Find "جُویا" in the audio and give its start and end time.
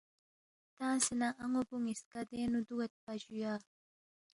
3.21-3.53